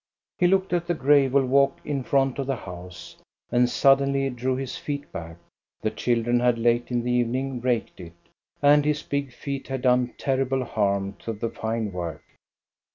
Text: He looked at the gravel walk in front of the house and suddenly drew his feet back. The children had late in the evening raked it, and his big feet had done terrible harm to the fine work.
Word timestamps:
He 0.39 0.47
looked 0.47 0.73
at 0.73 0.87
the 0.87 0.95
gravel 0.95 1.45
walk 1.45 1.77
in 1.85 2.03
front 2.03 2.39
of 2.39 2.47
the 2.47 2.55
house 2.55 3.17
and 3.51 3.69
suddenly 3.69 4.31
drew 4.31 4.55
his 4.55 4.75
feet 4.75 5.11
back. 5.11 5.37
The 5.81 5.91
children 5.91 6.39
had 6.39 6.57
late 6.57 6.89
in 6.89 7.03
the 7.03 7.11
evening 7.11 7.61
raked 7.61 7.99
it, 7.99 8.15
and 8.63 8.83
his 8.83 9.03
big 9.03 9.31
feet 9.31 9.67
had 9.67 9.83
done 9.83 10.15
terrible 10.17 10.63
harm 10.65 11.13
to 11.19 11.33
the 11.33 11.51
fine 11.51 11.91
work. 11.91 12.23